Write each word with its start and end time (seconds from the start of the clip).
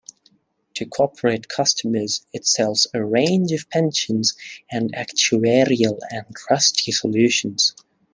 To 0.77 0.85
corporate 0.87 1.47
customers 1.47 2.25
it 2.33 2.47
sells 2.47 2.87
a 2.91 3.05
range 3.05 3.51
of 3.51 3.69
pensions 3.69 4.35
and 4.71 4.91
actuarial 4.95 5.99
and 6.09 6.25
trustee 6.35 6.91
solutions. 6.91 7.75